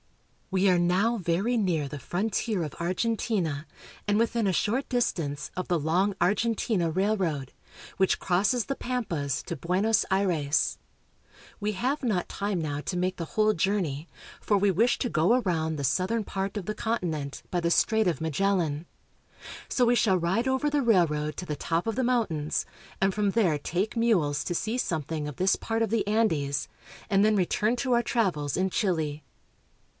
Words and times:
We 0.49 0.67
are 0.67 0.79
now 0.79 1.17
very 1.17 1.55
near 1.55 1.87
the 1.87 1.99
frontier 1.99 2.63
of 2.63 2.73
Argentina 2.79 3.67
and 4.05 4.17
within 4.17 4.47
a 4.47 4.51
short 4.51 4.89
distance 4.89 5.49
of 5.55 5.67
the 5.69 5.79
long 5.79 6.13
Argentina 6.19 6.89
Railroad, 6.89 7.53
which 7.97 8.19
crosses 8.19 8.65
the 8.65 8.75
pampas 8.75 9.43
to 9.43 9.55
Buenos 9.55 10.03
Aires. 10.11 10.79
We 11.61 11.73
have 11.73 12.03
not 12.03 12.27
Uspallata 12.27 12.27
Pass. 12.27 12.27
ACROSS 12.27 12.35
SOUTH 12.35 12.39
AMERICA. 12.39 12.39
119 12.39 12.39
time 12.41 12.61
now 12.61 12.81
to 12.81 12.97
make 12.97 13.15
the 13.17 13.25
whole 13.35 13.53
journey, 13.53 14.07
for 14.41 14.57
we 14.57 14.71
wish 14.71 14.97
to 14.97 15.09
go 15.09 15.35
around 15.39 15.75
the 15.75 15.83
southern 15.85 16.23
part 16.25 16.57
of 16.57 16.65
the 16.65 16.75
continent 16.75 17.43
by 17.51 17.59
the 17.61 17.71
Strait 17.71 18.07
of 18.07 18.19
Magellan. 18.19 18.87
So 19.69 19.85
we 19.85 19.95
shall 19.95 20.17
ride 20.17 20.47
over 20.49 20.69
the 20.69 20.81
railroad 20.81 21.37
to 21.37 21.45
the 21.45 21.55
top 21.55 21.85
of 21.87 21.95
the 21.95 22.03
mountains 22.03 22.65
and 22.99 23.13
from 23.13 23.31
there 23.31 23.57
take 23.59 23.95
mules 23.95 24.43
to 24.45 24.55
see 24.55 24.79
something 24.79 25.27
of 25.29 25.37
this 25.37 25.55
part 25.55 25.83
of 25.83 25.91
the 25.91 26.05
Andes, 26.07 26.67
and 27.09 27.23
then 27.23 27.35
return 27.37 27.75
to 27.77 27.93
our 27.93 28.03
travels 28.03 28.57
in 28.57 28.69
Chile. 28.71 29.23